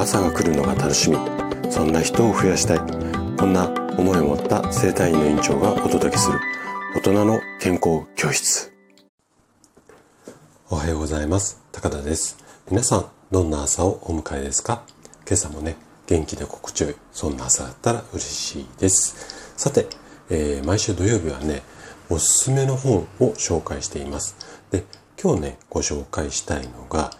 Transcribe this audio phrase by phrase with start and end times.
[0.00, 1.18] 朝が来るのが楽しみ。
[1.70, 2.78] そんな人を増やしたい。
[3.36, 3.68] こんな
[3.98, 6.40] 思いを持った生体院の院長がお届けする。
[6.96, 8.72] 大人の健康教室。
[10.70, 11.60] おはようございます。
[11.70, 12.38] 高田です。
[12.70, 14.84] 皆さんどんな朝をお迎えですか？
[15.26, 15.76] 今朝もね
[16.06, 16.96] 元気で心地よい。
[17.12, 19.52] そんな朝だったら嬉しいです。
[19.58, 19.86] さて、
[20.30, 21.60] えー、毎週土曜日はね
[22.08, 24.34] おすすめの本を紹介しています。
[24.70, 24.82] で
[25.22, 27.10] 今日ねご紹介したいのが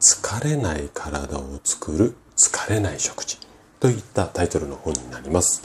[0.00, 3.38] 疲れない体を作る疲れない食事
[3.80, 5.62] といったタイトルの本になります。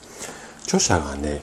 [0.63, 1.41] 著者がね、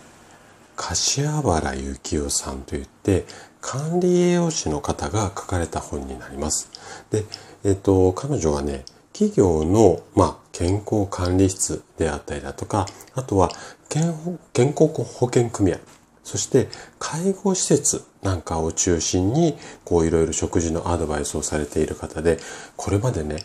[0.76, 3.24] 柏原幸雄さんといって
[3.60, 6.70] 管理栄養士の方が書かれた本になります。
[7.10, 7.24] で、
[7.64, 13.50] えっと、彼女はね、企業の、まあ、健康管理室であったりだとか、あとは
[13.88, 15.78] 健康保険組合
[16.24, 16.68] そして
[16.98, 22.38] 介護施設なんかを中心にこういろいろ食事のアドバイスをされている方で
[22.76, 23.36] これまでね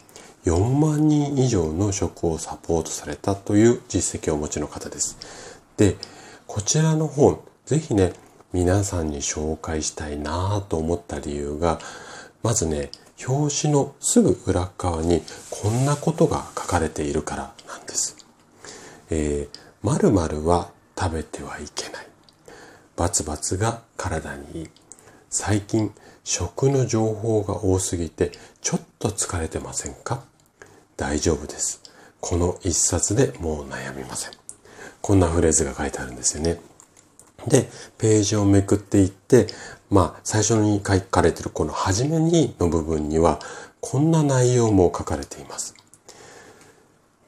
[0.46, 5.18] 4万人以上の食をサポートされたという実績をお持ちの方です。
[5.78, 5.98] で、
[6.48, 8.14] こちらの本ぜひね
[8.52, 11.80] 皆さんに紹介したいなと思った理由が
[12.42, 12.90] まずね
[13.28, 18.16] 表紙のすぐ裏側にこんなことが書かれているからなんです。
[19.10, 22.08] えー、〇〇は食べてはいけない。
[22.96, 24.70] バツバツが体にいい。
[25.30, 30.24] 最近食の情報が多すぎてちょっと疲れてませんか？
[31.00, 31.82] 大丈夫です。
[32.20, 34.34] この一冊でもう悩みません。
[35.00, 36.60] こんなフレーズが書いてあるんですよね。
[37.48, 39.48] で、ページをめくっていって、
[39.90, 43.40] まあ、最初に書かれてるこの初めにの部分には、
[43.80, 45.74] こんな内容も書かれています。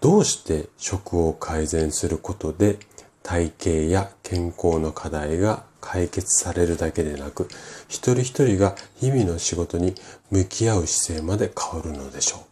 [0.02, 2.77] どうして食を改善することで
[3.23, 7.47] 体型や健康の課題が解決されるだけでなく、
[7.88, 9.95] 一人一人が日々の仕事に
[10.30, 12.51] 向き合う姿勢まで変わるのでしょう？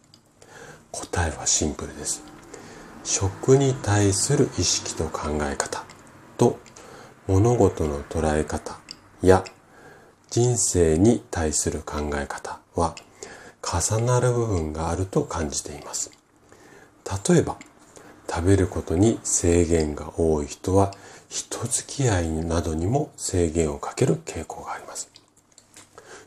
[0.92, 2.22] 答えはシンプルです。
[3.04, 5.84] 食に対する意識と考え方
[6.36, 6.58] と
[7.26, 8.78] 物事の捉え方
[9.22, 9.44] や
[10.30, 12.94] 人生に対する考え方は
[13.62, 16.10] 重なる部分があると感じています。
[17.28, 17.56] 例えば、
[18.28, 20.92] 食べることに制限が多い人は
[21.28, 25.10] 人付き合いなどにも制限をかける傾向があります。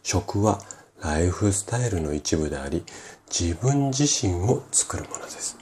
[0.03, 0.59] 食は
[1.03, 2.83] ライフスタイルの一部であり、
[3.29, 5.57] 自分自身を作るものです。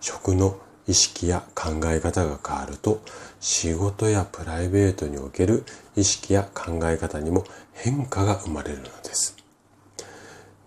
[0.00, 3.02] 食の意識や考え方が変わると、
[3.40, 9.36] 仕事やプライベートにおける意識や考え方にも変化が生まれるのです。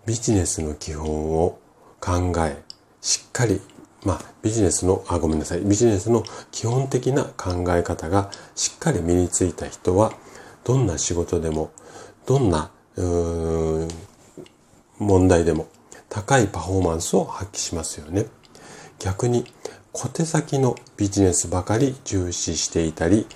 [0.06, 1.58] ビジネスの基本を
[2.00, 2.62] 考え、
[3.00, 3.60] しっかり
[4.04, 5.60] まあ、ビジネスの、あ、ごめんなさい。
[5.60, 10.12] ビジネスの基本的な考え方がしっかり身についた人は、
[10.64, 11.70] どんな仕事でも、
[12.26, 12.70] どんな、
[14.98, 15.68] 問題でも、
[16.08, 18.26] 高いパフォーマンスを発揮しますよね。
[18.98, 19.46] 逆に、
[19.92, 23.26] 小手先のビジネスばかり重視していたり、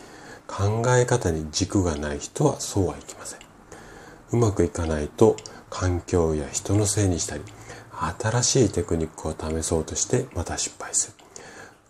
[0.47, 3.41] 考え方に軸がない人はそうはいきません。
[4.33, 5.37] うまくいかないと、
[5.71, 7.43] 環境や人のせいにしたり、
[8.21, 11.15] 新しいテクニックを試そうとしてまた失敗する。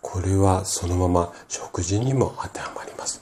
[0.01, 3.21] これはそのまま食事にも当てはまります。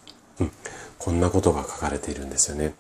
[1.04, 2.74] こんなことが書かれているんですよね。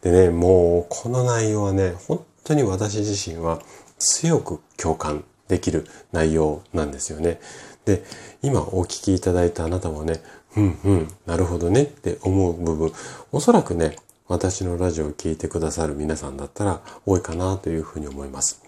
[0.00, 3.60] でね、もうこの内容はね、本当に私自身は
[3.98, 7.40] 強く共感できる内容なんですよね。
[7.84, 8.04] で、
[8.42, 10.22] 今お聞きいただいたあなたもね、
[10.56, 12.92] うんうん、なるほどねって思う部分、
[13.32, 13.96] おそらくね、
[14.28, 18.62] 私のラジオを聴いてくださる皆さんだったら多いかなというふうに思います。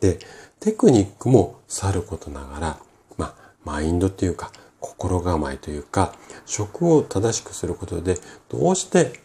[0.00, 0.18] で、
[0.60, 2.78] テクニックもさることながら、
[3.16, 3.34] まあ、
[3.64, 6.14] マインドっていうか、心構えというか、
[6.46, 8.18] 食を正しくすることで、
[8.48, 9.20] どうして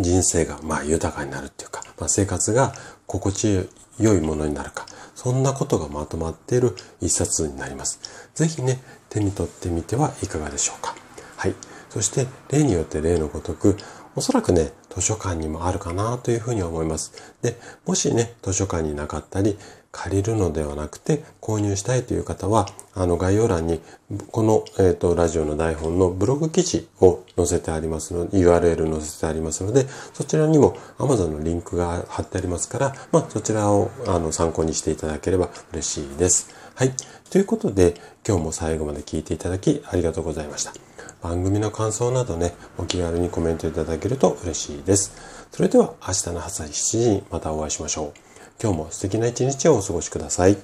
[0.00, 2.74] 人生がまあ豊かになるっていうか、まあ、生活が
[3.06, 3.68] 心地
[3.98, 8.00] 良いものになるか、そんなことがまとまっている一冊になります。
[8.34, 10.96] ぜひね、手に取ってみてはいかがでしょうか。
[11.36, 11.54] はい。
[11.90, 13.76] そして、例によって例のごとく、
[14.16, 17.12] おそらくね、図書館にもあるかなというふうに思います。
[17.42, 19.58] で、もしね、図書館になかったり、
[19.92, 23.80] 借りるのではなくて購入したいという方は、あの概要欄に
[24.30, 36.54] この、えーと、ラジオの台本のブログ記事を載せてありますので、URL 載せてありますので、そちらにも Amazon のリンクが貼ってありますから、まあそちらをあの参考にしていただければ嬉しいです。
[36.74, 36.92] はい。
[37.30, 37.94] ということで、
[38.26, 40.72] 今日も最後まで聞いていただきありがとうございました。
[41.22, 45.12] 番組の感想などね、お気軽にコメントいただけると嬉しいです。
[45.52, 48.31] それでは明日の朝7時にまたお会いしましょう。
[48.62, 50.56] 今日も素敵な一日をお過ごしください。